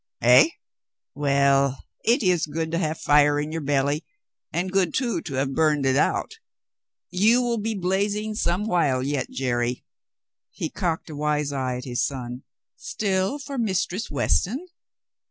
[0.23, 0.49] "Eh,
[1.13, 4.03] well, it is good to have fire in your belly,
[4.51, 6.39] and good, too, to have burned it out.
[7.11, 9.85] You will be blazing some while yet, Jerry."
[10.49, 12.41] He cocked a wise eye at his son.
[12.75, 14.65] "Still for Mistress Weston